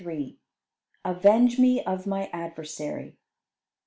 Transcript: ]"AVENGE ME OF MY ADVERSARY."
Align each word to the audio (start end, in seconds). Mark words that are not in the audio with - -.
]"AVENGE 1.05 1.59
ME 1.59 1.83
OF 1.83 2.07
MY 2.07 2.25
ADVERSARY." 2.33 3.15